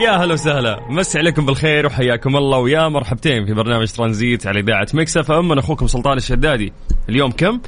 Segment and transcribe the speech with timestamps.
[0.00, 0.80] يا هلا وسهلا.
[0.88, 2.58] مسي عليكم بالخير وحياكم الله.
[2.58, 6.72] ويا مرحبتين في برنامج ترانزيت على إذاعة Mix FM أنا أخوكم سلطان الشدادي.
[7.08, 7.60] اليوم كم؟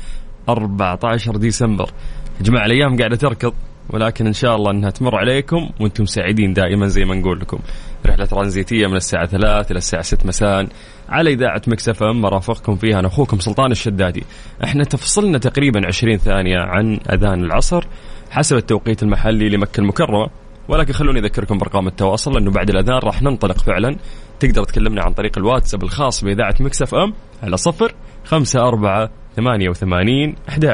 [0.49, 1.91] 14 ديسمبر.
[2.39, 3.55] يا جماعة الأيام قاعدة تركض
[3.91, 7.59] ولكن إن شاء الله إنها تمر عليكم وأنتم سعيدين دائما زي ما نقول لكم.
[8.07, 10.67] رحلة ترانزيتية من الساعة 3 إلى الساعة 6 مساء
[11.09, 12.21] على إذاعة Mix FM.
[12.21, 14.25] مرافقكم فيها أنا أخوكم سلطان الشدادي.
[14.65, 17.85] إحنا تفصلنا تقريبا 20 ثانية عن أذان العصر
[18.31, 20.42] حسب التوقيت المحلي لمكة المكرمة.
[20.69, 23.97] ولكن خلوني أذكركم بأرقام التواصل لأنه بعد الأذان راح ننطلق فعلا.
[24.41, 30.35] تقدر تكلمنا عن طريق الواتساب الخاص بإذاعة Mix FM على صفر خمسة أربعة ثمانية وثمانين
[30.49, 30.65] أحد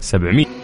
[0.00, 0.46] سبعمية.
[0.46, 0.61] يا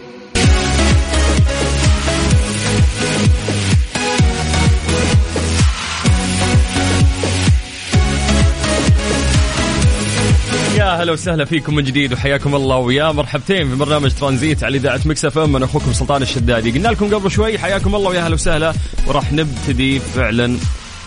[10.99, 15.25] هلا وسهلا فيكم من جديد وحياكم الله ويا مرحبتين في برنامج ترانزيت على إذاعة Mix
[15.25, 15.57] FM.
[15.57, 16.71] أنا أخوكم سلطان الشدادي.
[16.71, 18.73] قلنا لكم قبل شوي حياكم الله ويا هلا وسهلا
[19.07, 20.57] وراح نبتدي فعلا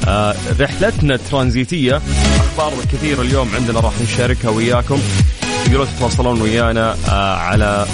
[0.07, 2.01] آه رحلتنا الترانزيتية.
[2.39, 4.99] أخبار كثيرة اليوم عندنا راح نشاركها وياكم.
[5.65, 7.85] تقدرون تتواصلون ويانا آه على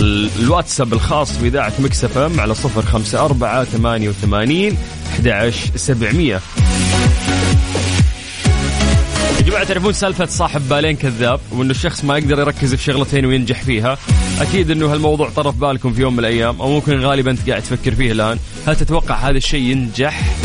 [0.00, 4.76] الواتساب الخاص بإذاعة Mix FM على صفر خمسة أربعة ثمانية وثمانين
[5.12, 6.40] أحد سبعمية.
[9.46, 13.98] جماعة تعرفون سالفة صاحب بالين كذاب وإنه الشخص ما يقدر يركز في شغلتين وينجح فيها؟
[14.40, 17.94] أكيد إنه هالموضوع طرف بالكم في يوم من الأيام أو ممكن غالبا أنت قاعد تفكر
[17.94, 18.38] فيه الآن.
[18.66, 20.36] هل تتوقع هذا الشيء ينجح؟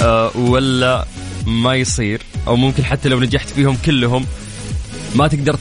[0.00, 1.06] أه ولا
[1.46, 4.26] ما يصير؟ أو ممكن حتى لو نجحت فيهم كلهم
[5.14, 5.56] ما تقدر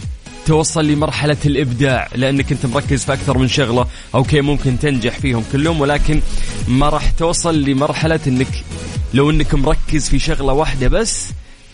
[0.45, 3.85] توصل لمرحلة الإبداع لأنك أنت مركز في أكثر من شغلة.
[4.15, 6.21] أوكي ممكن تنجح فيهم كلهم ولكن
[6.67, 8.63] ما راح توصل لمرحلة أنك
[9.13, 11.25] لو أنك مركز في شغلة واحدة بس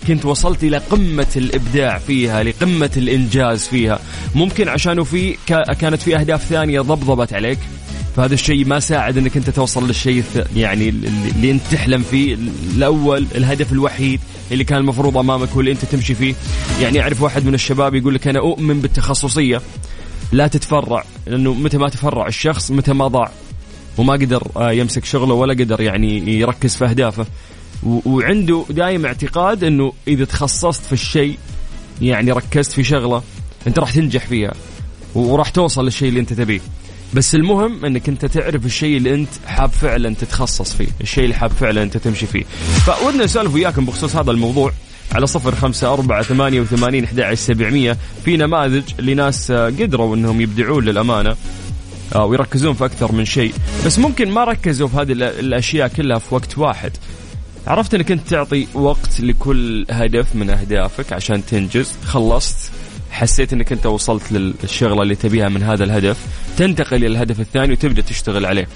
[0.07, 3.99] كنت وصلت إلى قمة الإبداع فيها لقمة الإنجاز فيها.
[4.35, 5.37] ممكن عشانه في
[5.79, 7.59] كانت في أهداف ثانية ضبضبت عليك.
[8.15, 10.23] فهذا الشيء ما ساعد إنك أنت توصل للشيء
[10.55, 12.37] يعني اللي أنت تحلم فيه.
[12.75, 14.19] الأول الهدف الوحيد
[14.51, 16.35] اللي كان المفروض أمامك هو اللي أنت تمشي فيه.
[16.81, 19.61] يعني أعرف واحد من الشباب يقول لك أنا أؤمن بالتخصصية.
[20.31, 23.31] لا تتفرع لأنه متى ما تفرع الشخص متى ما ضاع.
[23.97, 27.25] وما قدر آه، يمسك شغله ولا قدر يعني يركز في أهدافه.
[27.83, 31.37] وعنده دائما اعتقاد إنه إذا تخصصت في الشيء
[32.01, 33.23] يعني ركزت في شغلة
[33.67, 34.53] أنت راح تنجح فيها
[35.15, 36.61] وراح توصل للشيء اللي أنت تبيه.
[37.13, 41.51] بس المهم إنك أنت تعرف الشيء اللي أنت حاب فعلا تتخصص فيه الشيء اللي حاب
[41.51, 42.43] فعلا أنت تمشي فيه.
[42.85, 44.71] فودنا نسولف وياكم بخصوص هذا الموضوع
[45.11, 47.97] على صفر خمسة أربعة ثمانية وثمانين أحد سبعمية.
[48.25, 51.35] في نماذج لناس قدروا أنهم يبدعون للأمانة
[52.15, 53.53] آه، ويركزون في أكثر من شيء.
[53.85, 56.91] بس ممكن ما ركزوا في هذه الأشياء كلها في وقت واحد.
[57.67, 62.71] عرفت انك انت تعطي وقت لكل هدف من أهدافك عشان تنجز خلصت
[63.11, 66.17] حسيت انك انت وصلت للشغلة اللي تبيها من هذا الهدف
[66.57, 68.67] تنتقل إلى الهدف الثاني وتبدأ تشتغل عليه.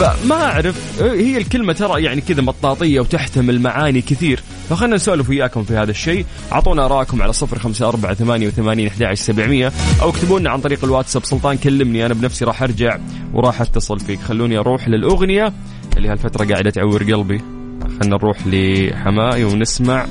[0.00, 4.42] فما أعرف هي الكلمة ترى يعني كذا مطاطية وتحتمل معاني كثير.
[4.70, 6.26] فخلنا نسولف وياكم في هذا الشيء.
[6.52, 9.72] أعطونا ارائكم على صفر خمسة أربعة ثمانية وثمانين سبعمية
[10.02, 12.98] أو اكتبوا لنا عن طريق الواتساب سلطان كلمني أنا بنفسي راح أرجع
[13.32, 14.20] وراح أتصل فيك.
[14.20, 15.52] خلوني أروح للأغنية
[15.96, 17.55] اللي هالفترة قاعدة تعور قلبي.
[17.88, 20.06] خلنا نروح لحمائي ونسمع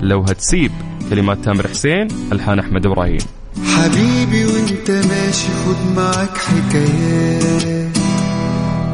[0.00, 0.72] لو هتسيب
[1.10, 3.18] كلمات تامر حسين الحان أحمد إبراهيم.
[3.76, 7.96] حبيبي وإنت ماشي خد معك حكايات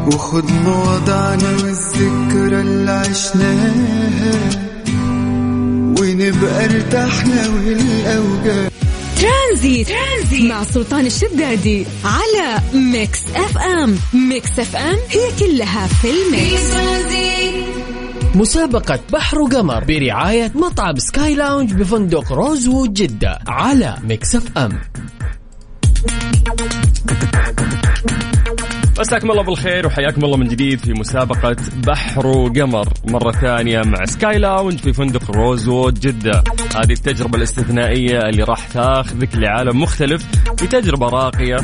[0.07, 4.51] وخد مواضعنا والذكرى اللي عشناها.
[6.01, 8.69] ونبقى ارتحنا والاوجاع
[9.21, 9.89] ترانزيت.
[9.89, 10.51] ترانزيت.
[10.51, 13.99] مع سلطان الشدادي على Mix FM.
[14.28, 16.75] Mix FM هي كلها في ال mix.
[18.37, 24.78] مسابقة بحر وقمر برعاية مطعم Sky Lounge بفندق Rosewood جدة على Mix FM.
[28.99, 31.56] مساكم الله بالخير وحياكم الله من جديد في مسابقة
[31.87, 36.44] بحر وقمر مرة ثانية مع Sky Lounge في فندق Rosewood جدة.
[36.77, 41.56] هذه التجربة الاستثنائية اللي راح تاخذك لعالم مختلف في تجربة راقية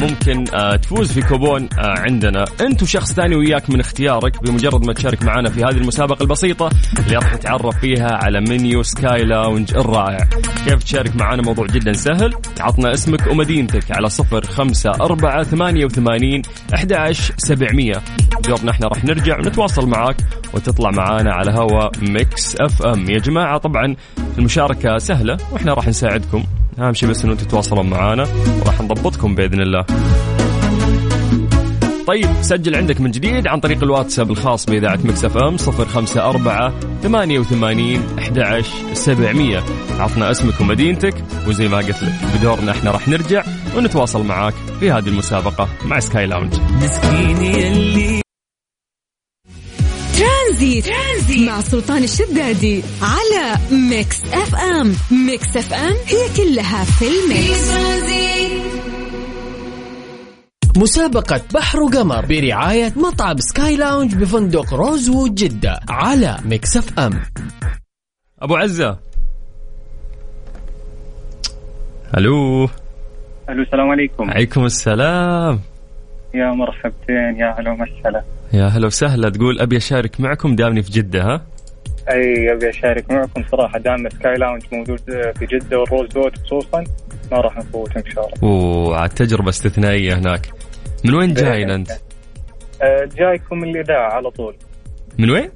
[0.00, 2.44] ممكن آه تفوز في كوبون آه عندنا.
[2.60, 7.16] انت وشخص ثاني وياك من اختيارك بمجرد ما تشارك معنا في هذه المسابقة البسيطة اللي
[7.16, 10.28] راح نتعرف فيها على menu Sky Lounge الرائع.
[10.66, 12.34] كيف تشارك معنا؟ موضوع جدا سهل.
[12.60, 16.42] عطنا اسمك ومدينتك على صفر خمسة أربعة ثمانية وثمانين
[16.74, 18.02] 11700
[18.48, 20.16] دورنا إحنا راح نرجع ونتواصل معاك
[20.54, 23.10] وتطلع معانا على هوا Mix FM.
[23.10, 23.96] يا جماعة طبعا
[24.38, 26.44] المشاركة سهلة وإحنا راح نساعدكم.
[26.78, 28.26] أهم شيء بس إنه تتواصلون معانا
[28.60, 29.86] وراح نضبطكم بإذن الله.
[32.06, 36.74] طيب سجل عندك من جديد عن طريق الواتساب الخاص بإذاعة Mix FM صفر خمسة أربعة
[37.02, 39.62] ثمانية وثمانين أحد سبعمية.
[39.98, 41.14] عطنا اسمك ومدينتك
[41.48, 43.44] وزي ما قلت لك بدورنا إحنا راح نرجع
[43.76, 46.54] ونتواصل معاك في هذه المسابقة مع Sky Lounge.
[46.82, 48.22] مسكين يلي.
[50.18, 54.94] Transit, Transit مع سلطان الشدادي على Mix FM.
[55.26, 58.81] Mix FM هي كلها في ال mix.
[60.76, 67.22] مسابقة بحر وقمر برعاية مطعم Sky Lounge بفندق Rosewood جدة على Mix FM.
[68.42, 68.98] أبو عزة.
[72.16, 72.64] ألو.
[73.48, 74.30] ألو السلام عليكم.
[74.30, 75.60] عليكم السلام.
[76.34, 78.22] يا مرحبتين يا هلا وسهلا
[78.52, 79.30] يا هلا وسهلا.
[79.30, 81.46] تقول أبي أشارك معكم دامني في جدة ها؟
[82.10, 83.78] أي أبي أشارك معكم صراحة.
[83.78, 85.00] دام Sky Lounge موجود
[85.38, 86.84] في جدة وال Rosewood خصوصا.
[87.32, 88.52] ما راح نفوت إن شاء الله.
[88.52, 90.52] وعاد تجربة استثنائية هناك.
[91.04, 94.54] من وين جايين أنت؟ أه جايكم من الإذاعة على طول.
[95.18, 95.50] من وين؟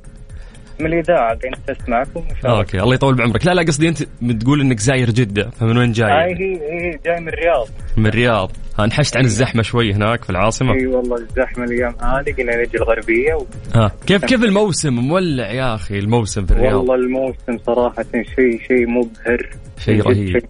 [0.80, 1.40] من الإذاعة قاعد
[1.70, 2.58] أسمعكم ان شاء الله.
[2.58, 3.46] Okay الله يطول بعمرك.
[3.46, 7.28] لا لا قصدي أنت بتقول إنك زاير جدة فمن وين جاي؟ هي هي جاي من
[7.28, 7.68] الرياض.
[7.96, 8.52] من الرياض.
[8.78, 10.74] ها انحشت عن الزحمة شوي هناك في العاصمة.
[10.74, 13.46] إي والله الزحمة الأيام هذه قلنا نجي الغربية و...
[13.74, 16.74] ها كيف كيف الموسم؟ مولع يا أخي الموسم في الرياض.
[16.74, 19.50] والله الموسم صراحة شيء شيء مبهر.
[19.78, 20.28] شيء رهيب.
[20.28, 20.48] شيء.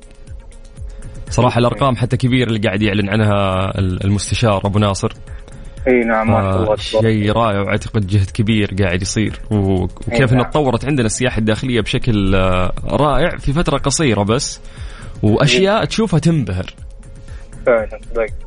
[1.31, 5.13] صراحة الأرقام حتى كبيره اللي قاعد يعلن عنها المستشار أبو ناصر.
[5.89, 9.41] إي نعم ما شاء الله آه، شيء رائع وأعتقد جهد كبير قاعد يصير.
[9.51, 10.51] وكيف أي انها نعم.
[10.51, 14.61] تطورت عندنا السياحة الداخلية بشكل آه، رائع في فترة قصيرة بس.
[15.23, 16.75] وأشياء تشوفها تنبهر.
[17.67, 18.46] فعلا صدق.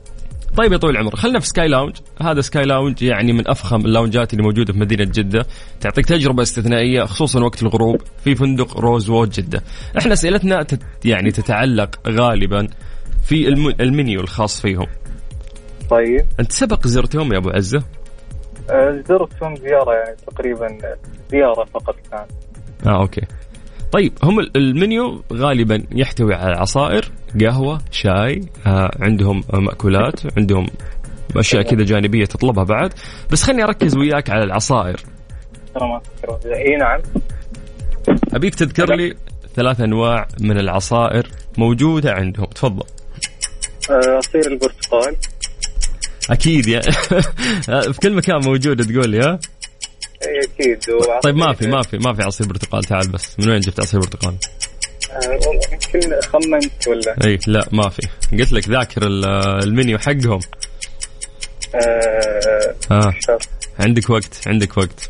[0.59, 1.95] طيب يا طويل العمر خلينا في Sky Lounge.
[2.21, 5.45] هذا Sky Lounge يعني من أفخم اللونجات اللي موجودة في مدينة جدة.
[5.81, 9.63] تعطيك تجربة استثنائية خصوصا وقت الغروب في فندق Rosewood جدة.
[9.97, 12.67] إحنا اسئلتنا تت يعني تتعلق غالبا
[13.23, 14.87] في الم- المنيو الخاص فيهم.
[15.89, 16.25] طيب.
[16.39, 17.83] أنت سبق زرتهم يا أبو عزة؟
[18.69, 20.67] أه زرتهم زيارة يعني تقريبا
[21.31, 22.25] زيارة فقط كان.
[22.87, 23.21] آه أوكي.
[23.91, 30.67] طيب هم ال- المنيو غالبا يحتوي على عصائر قهوة شاي آه عندهم مأكولات عندهم
[31.37, 32.93] أشياء كذا جانبية تطلبها بعد.
[33.31, 34.99] بس خليني أركز وياك على العصائر.
[36.45, 36.99] إي نعم.
[38.33, 39.15] أبيك تذكر لي
[39.55, 41.27] ثلاث أنواع من العصائر
[41.57, 42.45] موجودة عندهم.
[42.45, 42.83] تفضل.
[43.89, 45.15] آه، عصير البرتقال.
[46.29, 46.81] أكيد يا
[47.91, 49.39] في كل مكان موجودة تقول لي ها؟
[50.23, 50.79] اي أكيد.
[51.23, 53.39] طيب ما في ما في ما في عصير برتقال تعال بس.
[53.39, 54.35] من وين جبت عصير برتقال؟
[55.11, 55.61] آه، والله
[55.93, 58.01] يمكن خمنت ولا؟ اي لا ما في.
[58.39, 59.25] قلت لك ذاكر ال-
[59.63, 60.39] المنيو حقهم.
[62.91, 63.41] آه، شوف،
[63.79, 65.09] عندك وقت عندك وقت.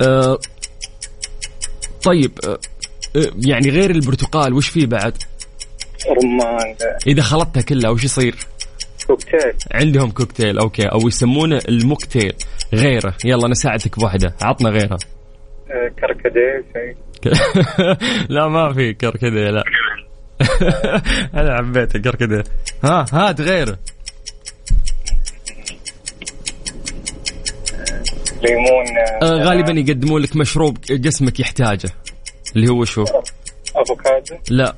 [0.00, 0.38] أه
[2.02, 2.58] طيب أه
[3.16, 5.22] آه، يعني غير البرتقال وش فيه بعد؟
[6.08, 6.76] رمان.
[6.82, 8.34] آه، إذا خلطتها كلها وش يصير؟
[9.10, 9.52] كوكتيل.
[9.72, 10.82] عندهم كوكتيل أوكي.
[10.82, 12.32] أو يسمونه الموكتيل.
[12.74, 13.14] غيره.
[13.24, 14.34] يلا أنا ساعدتك بواحدة.
[14.42, 14.98] عطنا غيرها
[15.70, 16.96] آه، كركديه شيء
[18.34, 19.64] لا ما في كركديه لا.
[21.40, 22.42] أنا عبيت كركديه
[22.84, 23.78] ها هات غيره.
[28.42, 31.90] ليمون آه، آه غالبا يقدمون لك مشروب جسمك يحتاجه.
[32.56, 33.04] اللي هو شو؟
[33.76, 34.34] أفوكادو.
[34.50, 34.74] لا.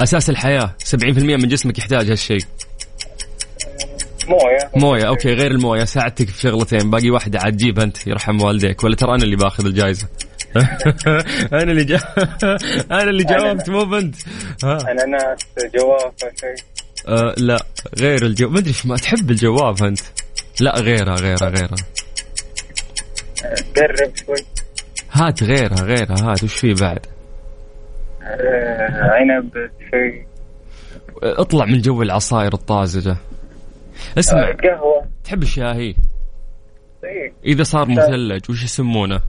[0.00, 0.74] أساس الحياة.
[0.84, 2.44] 70% من جسمك يحتاج هالشيء
[4.28, 4.70] مويه.
[4.76, 8.96] مويه okay غير المويه ساعدتك في شغلتين باقي واحدة عاد جيبها أنت يرحم والديك ولا
[8.96, 10.08] ترى أنا اللي باخذ الجائزه
[11.52, 12.00] أنا اللي جا...
[12.90, 14.16] أنا اللي جاوبت مو أنت.
[14.64, 14.78] ها.
[14.90, 15.38] اناناس
[15.74, 16.64] جوافه شيء.
[17.08, 17.64] أه لا
[17.98, 20.00] غير الجو ما أدري ما تحب الجوافة أنت؟
[20.60, 21.76] لا غيرها غيرها غيرها.
[23.44, 24.46] آه، قرب شوي.
[25.12, 27.06] هات غيرها غيرها هات وش في بعد؟
[28.22, 29.50] آه، عنب
[29.90, 30.26] شيء.
[31.22, 33.16] أه، اطلع من جو العصائر الطازجة.
[34.18, 34.48] اسمع.
[34.48, 35.06] آه، قهوة.
[35.24, 35.94] تحب الشاهي؟
[37.04, 39.20] اي إذا صار مثلج وش يسمونه؟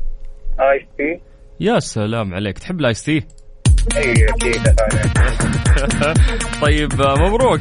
[0.59, 1.21] Ice tea.
[1.59, 2.59] يا سلام عليك.
[2.59, 3.23] تحب ال ice tea؟
[3.97, 4.75] اي أكيد.
[6.61, 7.59] طيب مبروك.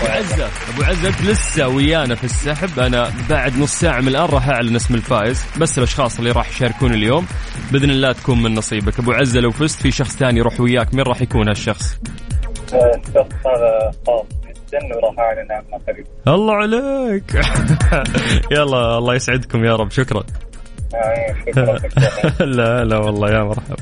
[0.00, 2.80] أبو عزة أبو عزة أنت لسه ويانا في السحب.
[2.80, 5.44] أنا بعد نص ساعة من الآن راح أعلن اسم الفائز.
[5.60, 7.26] بس الأشخاص اللي راح يشاركون اليوم
[7.72, 8.98] بإذن الله تكون من نصيبك.
[8.98, 10.94] أبو عزة لو فزت في شخص ثاني يروح وياك.
[10.94, 12.00] مين راح يكون هالشخص؟
[12.74, 14.39] آه، هذا خاص.
[14.72, 16.06] جدا وراح اعلن عنه قريب.
[16.28, 17.34] الله عليك.
[18.56, 20.22] يلا الله يسعدكم يا رب شكرا.
[22.40, 23.76] لا لا والله يا مرحبا.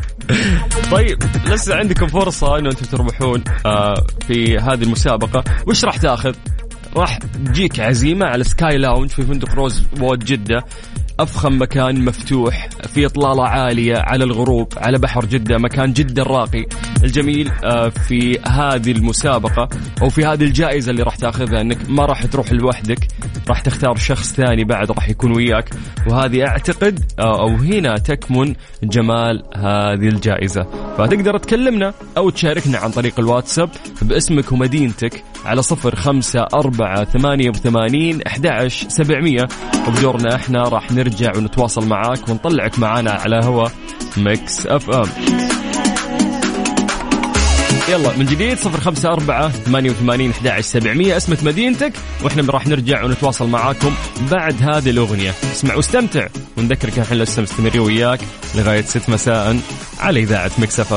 [0.92, 3.94] طيب لسه عندكم فرصة إنه أنتم تربحون آه
[4.26, 5.44] في هذه المسابقة.
[5.66, 6.34] وش راح تاخذ؟
[6.96, 10.64] راح تجيك عزيمة على Sky Lounge في فندق Rosewood جدة.
[11.20, 16.66] أفخم مكان مفتوح في إطلالة عالية على الغروب على بحر جدة مكان جدا راقي.
[17.04, 19.68] الجميل آه، في هذه المسابقة
[20.02, 23.08] أو في هذه الجائزة اللي راح تأخذها إنك ما راح تروح لوحدك
[23.48, 25.70] راح تختار شخص ثاني بعد راح يكون وياك.
[26.06, 30.66] وهذه أعتقد آه، أو هنا تكمن جمال هذه الجائزة.
[30.98, 33.70] فتقدر تكلمنا أو تشاركنا عن طريق الواتساب
[34.02, 35.24] باسمك ومدينتك.
[35.48, 39.48] على صفر خمسة أربعة ثمانية وثمانين أحد سبعمية.
[39.88, 43.68] وبدورنا إحنا راح نرجع ونتواصل معاك ونطلعك معانا على هوا
[44.16, 45.04] Mix FM.
[47.88, 51.16] يلا من جديد صفر خمسة أربعة ثمانية وثمانين أحد سبعمية.
[51.16, 51.92] اسمك مدينتك
[52.24, 53.94] وإحنا راح نرجع ونتواصل معاكم
[54.30, 55.34] بعد هذه الأغنية.
[55.52, 56.26] اسمع واستمتع
[56.56, 58.20] ونذكرك إحنا لسه مستمرين وياك
[58.54, 59.60] لغاية ست مساء
[60.00, 60.92] على إذاعة Mix F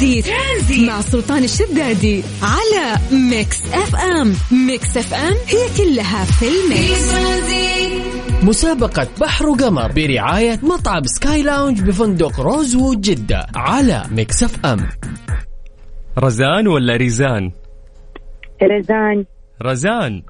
[0.00, 0.26] Transit.
[0.26, 2.96] Transit مع سلطان الشدادي على
[3.30, 4.32] Mix FM
[4.66, 7.14] Mix FM هي كلها في ال mix
[8.42, 14.88] مسابقة بحر وقمر برعاية مطعم Sky Lounge بفندق Rosewood جدة على Mix FM
[16.18, 17.50] رزان ولا ريزان؟
[18.62, 19.24] رزان
[19.62, 20.22] رزان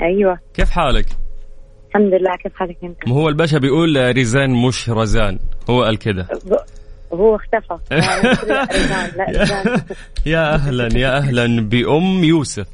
[0.00, 1.06] أيوه كيف حالك؟
[1.88, 5.38] الحمد لله كيف حالك أنت؟ ما هو الباشا بيقول ريزان مش رزان
[5.70, 6.26] هو قال كده
[7.12, 7.78] هو اختفى.
[9.40, 9.80] رزان
[10.26, 12.66] يا أهلا يا أهلا بأم يوسف.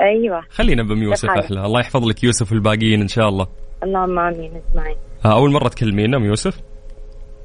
[0.00, 0.42] أيوه.
[0.50, 3.46] خلينا بأم يوسف؟ أحلى الله يحفظ لك يوسف والباقيين إن شاء الله.
[3.82, 4.96] اللهم آمين اسمعي.
[5.26, 6.60] أول مرة تكلمينا أم يوسف؟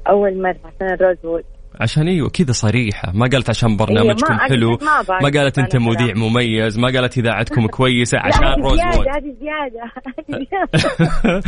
[0.08, 1.42] أول مرة عشان الروزوود
[1.80, 3.12] عشان أيوه كذا صريحة.
[3.14, 4.70] ما قالت عشان برنامجكم أيوة، ما- حلو.
[4.70, 6.14] ما ما قالت أنت مذيع.
[6.14, 6.78] مميز.
[6.78, 11.42] ما قالت إذاعتكم كويسة عشان روز هذه زيادة هذه زيادة.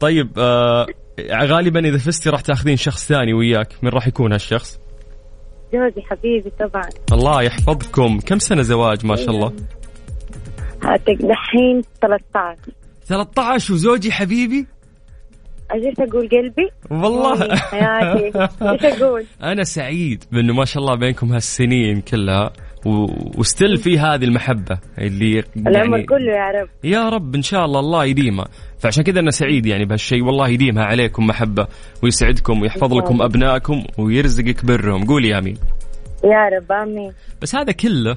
[0.00, 0.86] طيب آه
[1.32, 3.68] غالبا إذا فزتي راح تاخذين شخص ثاني وياك.
[3.82, 4.80] من راح يكون هالشخص؟
[5.72, 6.88] جوزي حبيبي طبعا.
[7.12, 8.20] الله يحفظكم.
[8.20, 9.52] كم سنة زواج ما شاء الله؟
[10.82, 12.58] هاتك دحين 13
[13.06, 14.66] 13 وزوجي حبيبي؟
[15.70, 17.56] اجيت أقول قلبي؟ والله.
[17.56, 18.26] حياتي.
[18.62, 22.52] إيش أقول؟ أنا سعيد بأنه ما شاء الله بينكم هالسنين كلها.
[23.38, 26.68] وستيل في هذه المحبة اللي العمر يعني كله يا رب.
[26.84, 28.48] يا رب إن شاء الله الله يديمها.
[28.78, 31.66] فعشان كذا أنا سعيد يعني بهالشيء والله يديمها عليكم محبة
[32.02, 35.06] ويسعدكم ويحفظ لكم أبنائكم ويرزقك برهم.
[35.06, 35.58] قولي آمين.
[36.24, 37.12] يا رب آمين.
[37.42, 38.16] بس هذا كله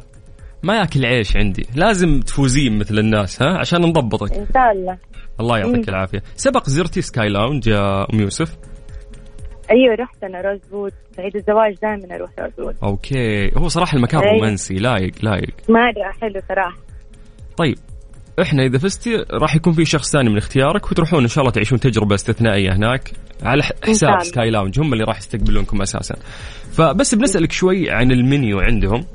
[0.64, 1.66] ما ياكل عيش عندي.
[1.76, 4.34] لازم تفوزين مثل الناس ها؟ عشان نضبطك.
[4.34, 4.98] إن شاء الله.
[5.40, 6.24] الله يعطيك العافية.
[6.36, 8.58] سبق زرتي Sky Lounge يا أم يوسف؟
[9.72, 13.52] أيوه رحت أنا Rosewood عيد الزواج دائما أروح Rosewood Okay.
[13.58, 14.34] هو صراحة المكان أيوة.
[14.34, 15.54] رومانسي لايق لايق.
[15.70, 16.78] مره حلو صراحة.
[17.58, 17.78] طيب
[18.42, 21.80] إحنا إذا فزتي راح يكون في شخص ثاني من اختيارك وتروحون إن شاء الله تعيشون
[21.80, 23.12] تجربة استثنائية هناك
[23.44, 24.24] على حساب.
[24.24, 24.80] Sky Lounge.
[24.80, 26.16] هم اللي راح يستقبلونكم أساسا.
[26.72, 29.06] فبس بنسألك شوي عن المنيو عندهم.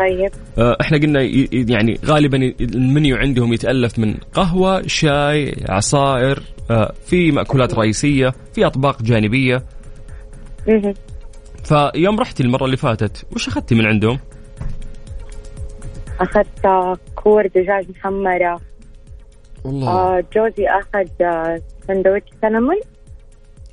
[0.00, 0.30] طيب.
[0.58, 1.20] آه، إحنا قلنا
[1.52, 9.02] يعني غالبا المنيو عندهم يتألف من قهوة شاي عصائر آه، في مأكولات رئيسية في أطباق
[9.02, 9.64] جانبية.
[10.68, 10.94] مهم.
[11.64, 14.18] فيوم رحتي المرة اللي فاتت وش أخذتي من عندهم؟
[16.20, 18.60] أخذت كور دجاج محمرة.
[19.64, 19.88] والله.
[19.88, 21.08] آه جوزي أخذ
[21.86, 22.80] سندوتش سلمون.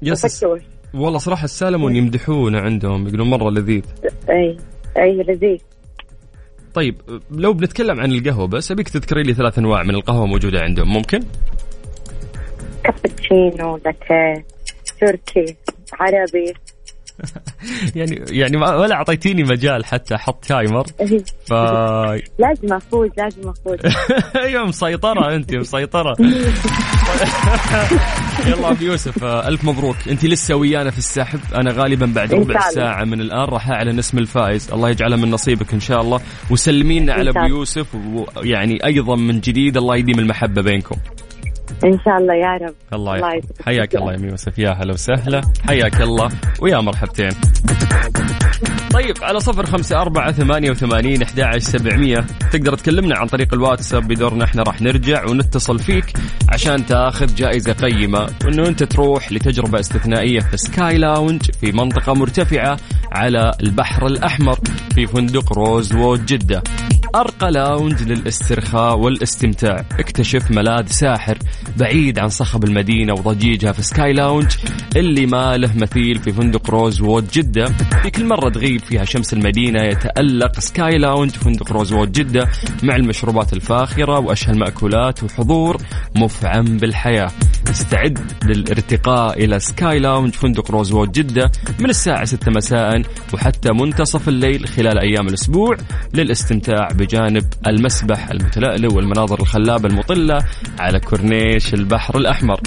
[0.02, 0.46] Yes
[0.94, 3.84] والله صراحة السالمون يمدحونه عندهم يقولون مرة لذيذ.
[4.30, 4.58] اي
[4.98, 5.60] اي لذيذ.
[6.74, 6.96] طيب
[7.32, 11.20] لو بنتكلم عن القهوة بس أبيك تذكري لي ثلاث أنواع من القهوة موجودة عندهم ممكن؟
[12.84, 14.46] كابتشينو لاتيه
[15.02, 15.56] تركي
[16.00, 16.54] عربي.
[17.96, 20.86] يعني يعني ما- ولا أعطيتيني مجال حتى أحط timer.
[21.50, 21.54] ف
[22.40, 23.78] لازم أفوز لازم أفوز.
[24.46, 26.16] أيوه مسيطرة أنت مسيطرة.
[28.48, 29.96] يلا أبو يوسف آه، ألف مبروك.
[30.10, 31.40] أنت لسه ويانا في السحب.
[31.56, 32.70] أنا غالبا بعد ربع.
[32.70, 34.72] ساعة من الآن راح أعلن اسم الفائز.
[34.74, 36.20] الله يجعله من نصيبك إن شاء الله.
[36.50, 37.40] وسلمينا على أبو.
[37.40, 39.78] يوسف ويعني أيضا من جديد.
[39.78, 40.96] الله يديم المحبة بينكم.
[41.84, 42.76] إن شاء الله يا رب.
[42.94, 43.62] الله الله يحفظك.
[43.66, 45.42] حياك الله يا يوسف يا هلا وسهلا.
[45.68, 46.30] حياك الله.
[46.62, 47.30] ويا مرحبتين.
[48.94, 52.26] طيب على صفر خمسة أربعة ثمانية وثمانين أحد سبعمية.
[52.52, 54.46] تقدر تكلمنا عن طريق الواتساب بدورنا.
[54.46, 56.06] إحنا راح نرجع ونتصل فيك
[56.50, 58.30] عشان تاخذ جائزة قيمة.
[58.46, 62.78] وإنه أنت تروح لتجربة استثنائية في Sky Lounge في منطقة مرتفعة
[63.12, 64.60] على البحر الأحمر
[64.96, 66.64] في فندق Rosewood جدة.
[67.16, 69.86] أرقى lounge للاسترخاء والاستمتاع.
[70.00, 71.38] اكتشف ملاذ ساحر
[71.78, 74.52] بعيد عن صخب المدينة وضجيجها في Sky Lounge
[74.96, 77.66] اللي ما له مثيل في فندق Rosewood جدة.
[78.04, 82.50] في كل مرة تغيب فيها شمس المدينة يتألق Sky Lounge فندق Rosewood جدة
[82.84, 85.78] مع المشروبات الفاخرة وأشهى المأكولات وحضور
[86.16, 87.32] مفعم بالحياة.
[87.70, 93.02] استعد للارتقاء إلى Sky Lounge فندق Rosewood جدة من الساعة 6 مساء
[93.34, 95.78] وحتى منتصف الليل خلال أيام الأسبوع
[96.14, 100.44] للاستمتاع بجانب المسبح المتلألئ والمناظر الخلابة المطلة
[100.80, 102.60] على كورنيش البحر الأحمر.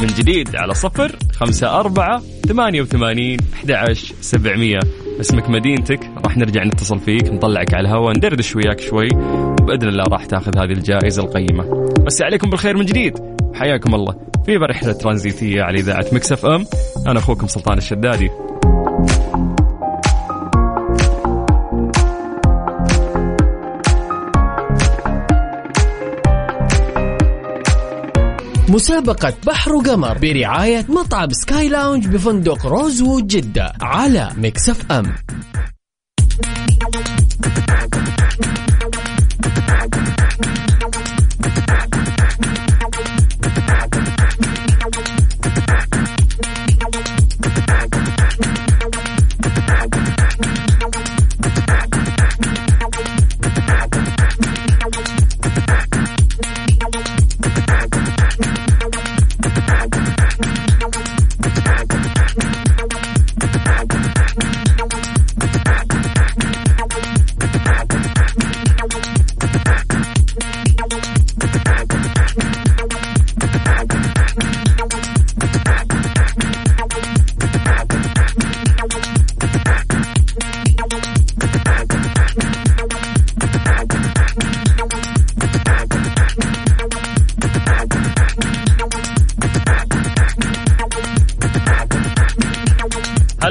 [0.00, 4.78] من جديد على صفر خمسة أربعة ثمانية وثمانين أحد سبعمية.
[5.20, 9.08] اسمك مدينتك راح نرجع نتصل فيك نطلعك على الهواء ندردش وياك شوي.
[9.60, 11.88] وبإذن الله راح تأخذ هذه الجائزة القيمة.
[12.06, 13.18] بس عليكم بالخير من جديد.
[13.54, 14.14] حياكم الله.
[14.46, 16.64] في رحلة ترانزيتية على إذاعة مكسف أم.
[17.06, 18.30] أنا أخوكم سلطان الشدادي.
[28.70, 35.14] مسابقة بحر وقمر برعاية مطعم Sky Lounge بفندق Rosewood جدة على Mix FM.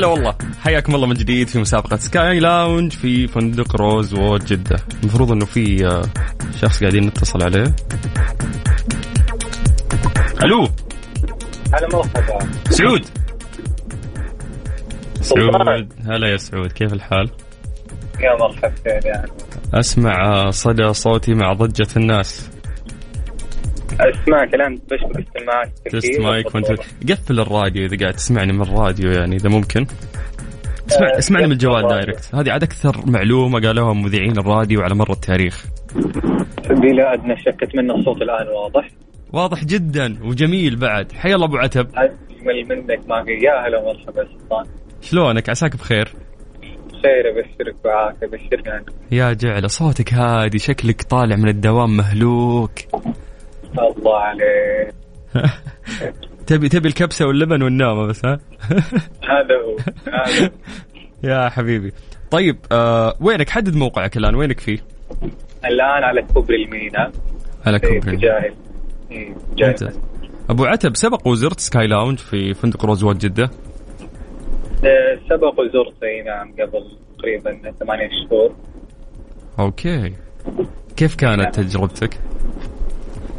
[0.07, 0.35] هلا والله.
[0.61, 5.85] حياكم الله من جديد في مسابقة Sky Lounge في فندق Rosewood جدة المفروض إنه في
[5.87, 6.01] آه،
[6.61, 7.75] شخص قاعدين نتصل عليه.
[10.43, 10.69] ألو.
[11.73, 12.39] هلا مرحبا.
[12.69, 13.05] سعود.
[15.21, 15.89] سعود.
[16.05, 16.71] هلا يا سعود.
[16.71, 17.29] كيف الحال؟
[18.19, 19.31] يا مرحبتين يعني؟
[19.73, 22.49] أسمع آه، صدى صوتي مع ضجة الناس.
[23.99, 26.67] أسمع كلام بشبك السماعات test mic وانت
[27.11, 29.85] قفل الراديو إذا قاعد تسمعني من الراديو يعني إذا ممكن.
[30.89, 31.87] اسمع آه، اسمعني من الجوال.
[31.87, 35.65] direct هذه عاد أكثر معلومة قالوها مذيعين الراديو على مر التاريخ.
[36.69, 38.87] بلا أدنى شك أتمنى الصوت الآن واضح.
[39.33, 41.11] واضح جدا وجميل بعد.
[41.11, 41.87] حيا الله أبو عتب.
[41.95, 44.65] اجمل منك ما في يا هلا مرحبا سلطان.
[45.01, 46.13] شلونك؟ عساك بخير؟
[47.03, 52.71] خير أبشرك وعافية بشرني عنك يا جعله صوتك هادي شكلك طالع من الدوام مهلوك.
[53.79, 54.93] الله عليك.
[56.47, 58.33] تبي تبي الكبسة واللبن والنومة بس ها؟
[59.31, 59.77] هذا هو
[60.13, 60.51] هذا
[61.23, 61.91] يا حبيبي.
[62.31, 64.35] طيب آه وينك؟ حدد موقعك الآن.
[64.35, 64.77] وينك فيه؟
[65.65, 67.11] الآن على كوبري المينا.
[67.65, 68.51] على كوبري اتجاه
[69.11, 69.33] إيه،.
[70.49, 73.49] أبو عتب سبق وزرت Sky Lounge في فندق Rosewood جدة؟
[74.85, 78.55] آه، سبق وزرت إي نعم قبل تقريبا ثمانية شهور.
[79.59, 80.13] Okay.
[80.97, 82.19] كيف كانت تجربتك؟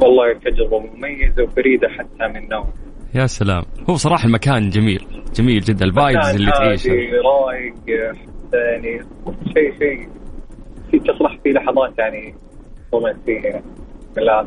[0.01, 2.69] والله تجربة مميزة وفريدة حتى من نوع
[3.15, 3.63] يا سلام.
[3.91, 5.85] هو صراحة المكان جميل جميل جدا.
[5.85, 7.75] ال vibes اللي تعيشها رايق
[8.55, 9.01] يعني
[9.55, 10.09] شيء شيء
[10.91, 12.35] في تصلح فيه لحظات يعني
[12.95, 13.65] رومانسية يعني.
[14.17, 14.47] بالله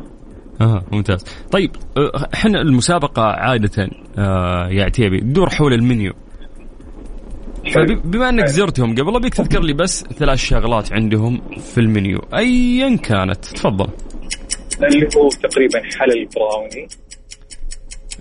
[0.60, 1.24] آه ممتاز.
[1.52, 6.12] طيب آه، إحنا المسابقة عادة آه يا عتيبي تدور حول المنيو.
[7.74, 12.18] فبما إنك زرتهم قبل أبيك تذكر لي بس ثلاث شغلات عندهم في المنيو.
[12.34, 13.44] ايا كانت.
[13.44, 13.88] تفضل.
[14.80, 16.88] اللي هو تقريبا حلل براوني.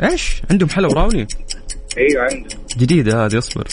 [0.03, 1.27] إيش؟ عندهم حلا براوني؟
[1.97, 3.67] أيوه عنده جديدة هذه أصبر.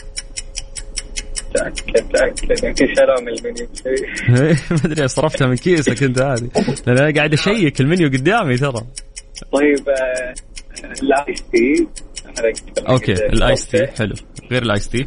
[1.55, 2.65] تأكد تأكد.
[2.65, 3.69] يمكن شالوه من المنيو.
[3.75, 6.51] شيء ما أدري صرفتها من كيسك أنت هذه.
[6.87, 8.87] لأن أنا قاعد أشيك المنيو قدامي ترى.
[9.53, 10.35] طيب آه،
[11.03, 11.87] ال ice tea.
[12.89, 13.87] okay ال ice tea.
[13.87, 14.15] حلو.
[14.51, 15.07] غير ال ice tea.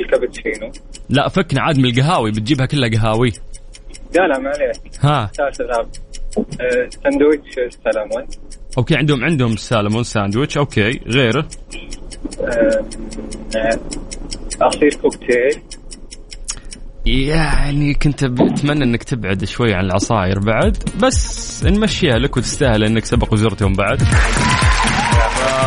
[0.00, 0.72] الكابتشينو.
[1.08, 2.30] لا فكنا عاد من القهاوي.
[2.30, 3.32] بتجيبها كلها قهاوي.
[4.14, 5.30] لا لا ما عليه ها.
[7.04, 8.26] ساندويتش سلمون
[8.78, 10.58] okay عندهم عندهم salmon sandwich.
[10.58, 11.48] okay غيره
[12.40, 12.84] آه،
[13.56, 13.80] آه،
[14.60, 15.62] عصير كوكتيل.
[17.06, 23.32] يعني كنت أتمنى إنك تبعد شوي عن العصاير بعد بس نمشيها لك وتستاهل إنك سبق
[23.32, 24.02] وزرتهم بعد.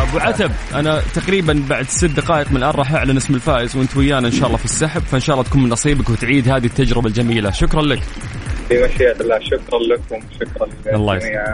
[0.02, 4.26] أبو عتب أنا تقريبا بعد ست دقائق من الآن راح أعلن اسم الفائز وأنت ويانا
[4.26, 7.50] إن شاء الله في السحب فإن شاء الله تكون من نصيبك وتعيد هذه التجربة الجميلة.
[7.50, 8.02] شكرا لك.
[8.70, 9.38] في مشيئة الله.
[9.38, 11.44] شكرا لكم شكرا الله لجميع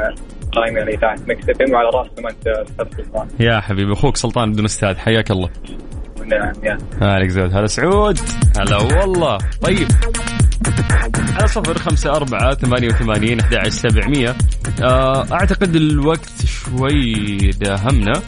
[0.52, 3.28] قائمين على إذاعة مكسب وعلى راسهم انت أستاذ سلطان.
[3.40, 4.96] يا حبيبي أخوك سلطان بدون أستاذ.
[4.96, 5.48] حياك الله.
[6.26, 7.28] نعم يا.
[7.28, 8.18] زود هلا سعود.
[8.58, 9.38] هلا والله.
[9.62, 9.88] طيب.
[11.36, 14.36] على صفر خمسة أربعة ثمانية وثمانين أحد عشر سبعمية.
[14.82, 18.22] آه، أعتقد الوقت شوي داهمنا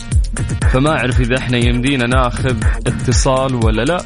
[0.72, 4.04] فما أعرف إذا إحنا يمدينا ناخذ اتصال ولا لا.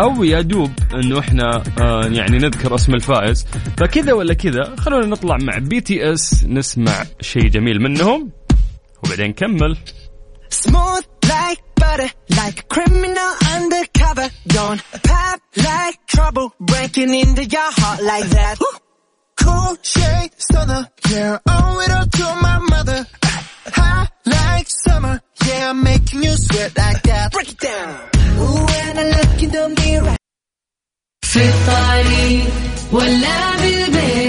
[0.00, 3.46] أو يا دوب إنه إحنا آه، يعني نذكر اسم الفائز.
[3.76, 8.30] فكذا ولا كذا خلونا نطلع مع BTS نسمع شيء جميل منهم
[9.04, 9.76] وبعدين نكمل.
[10.54, 14.27] Smooth like butter, like a criminal undercover.
[14.47, 18.57] Don't pop like trouble, breaking into your heart like that.
[19.41, 23.05] Cool shade stunner, yeah, owe it all to my mother.
[23.79, 27.31] High like summer, yeah, I'm making you sweat like that.
[27.31, 27.89] Break it down.
[28.39, 30.15] Ooh, when I look in the mirror.
[31.21, 32.49] في الطريق
[32.91, 34.22] ولا بالبيت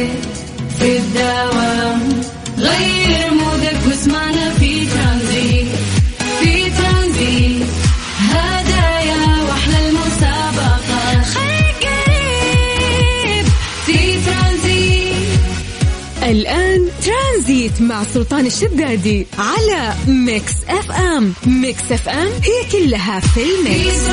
[16.26, 21.34] الآن ترانزيت مع سلطان الشدادي على Mix FM.
[21.48, 24.06] Mix FM هي كلها في ال mix.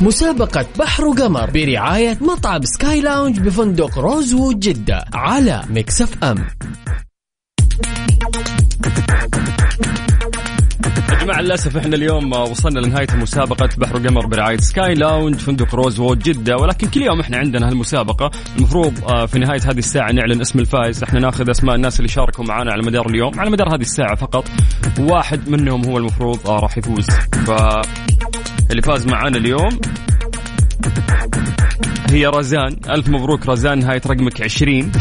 [0.00, 6.46] مسابقة بحر وقمر برعاية مطعم Sky Lounge بفندق Rosewood جدة على Mix FM.
[11.28, 16.56] جماعة للأسف إحنا اليوم وصلنا لنهاية مسابقة بحر وقمر برعاية Sky Lounge فندق Rosewood جدة.
[16.56, 18.30] ولكن كل يوم إحنا عندنا هالمسابقة.
[18.56, 21.02] المفروض آه، في نهاية هذه الساعة نعلن اسم الفائز.
[21.02, 23.40] إحنا ناخذ أسماء الناس اللي شاركوا معنا على مدار اليوم.
[23.40, 24.44] على مدار هذه الساعة فقط
[24.98, 27.06] واحد منهم هو المفروض آه، راح يفوز.
[27.46, 27.50] ف
[28.70, 29.80] اللي فاز معانا اليوم
[32.10, 32.76] هي رزان.
[32.90, 34.92] ألف مبروك رزان نهاية رقمك 20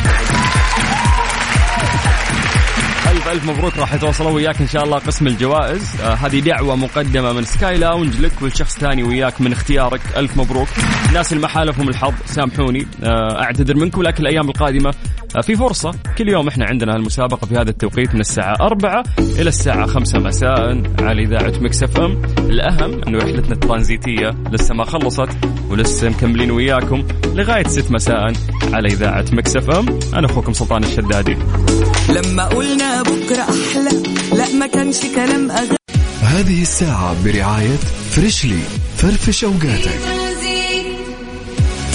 [3.32, 6.02] ألف مبروك راح يتواصلوا وياك إن شاء الله قسم الجوائز.
[6.02, 10.02] آه هذه دعوة مقدمة من Sky Lounge لك ولشخص ثاني وياك من اختيارك.
[10.18, 10.68] ألف مبروك.
[11.10, 12.88] الناس اللي ما حالفهم الحظ سامحوني.
[13.04, 14.94] آه أعتذر منكم لكن الأيام القادمة آه
[15.42, 15.92] في فرصة.
[16.18, 20.82] كل يوم إحنا عندنا المسابقة في هذا التوقيت من الساعة أربعة إلى الساعة خمسة مساء
[21.00, 22.22] على إذاعة Mix FM.
[22.40, 25.30] الأهم أنه رحلتنا الترانزيتية لسه ما خلصت
[25.70, 28.34] ولسه مكملين وياكم لغاية ست مساء
[28.74, 30.00] على إذاعة Mix FM.
[30.14, 31.38] أنا أخوكم سلطان الشدادي.
[32.10, 34.04] لما قلنا بكرة أحلى
[34.38, 35.78] لا ما كانش كلام أغاني
[36.22, 37.76] هذه الساعة برعاية
[38.12, 38.60] Freshly
[38.98, 40.17] فرفش أوقاتك.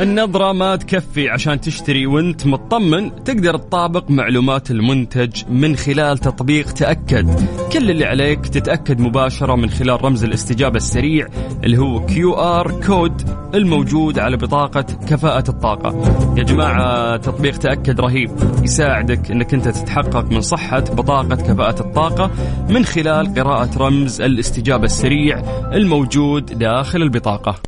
[0.00, 3.24] النظرة ما تكفي عشان تشتري وانت مطمن.
[3.24, 7.46] تقدر تطابق معلومات المنتج من خلال تطبيق تأكد.
[7.72, 11.26] كل اللي عليك تتأكد مباشرة من خلال رمز الاستجابة السريع
[11.64, 13.22] اللي هو QR code
[13.54, 16.18] الموجود على بطاقة كفاءة الطاقة.
[16.38, 18.30] يا جماعة تطبيق تأكد رهيب.
[18.62, 22.30] يساعدك إنك أنت تتحقق من صحة بطاقة كفاءة الطاقة
[22.68, 27.64] من خلال قراءة رمز الاستجابة السريع الموجود داخل البطاقة.